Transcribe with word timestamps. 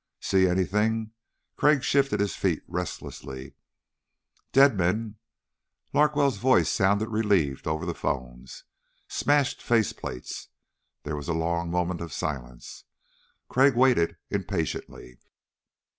"See 0.19 0.47
anything?" 0.47 1.11
Crag 1.57 1.83
shifted 1.83 2.21
his 2.21 2.35
feet 2.35 2.63
restlessly. 2.67 3.53
"Dead 4.51 4.75
men." 4.75 5.17
Larkwell's 5.93 6.39
voice 6.39 6.69
sounded 6.71 7.09
relieved 7.09 7.67
over 7.67 7.85
the 7.85 7.93
phones. 7.93 8.63
"Smashed 9.07 9.61
face 9.61 9.93
plates." 9.93 10.47
There 11.03 11.15
was 11.15 11.27
a 11.27 11.33
long 11.35 11.69
moment 11.69 12.01
of 12.01 12.13
silence. 12.13 12.85
Crag 13.47 13.75
waited 13.75 14.17
impatiently. 14.31 15.19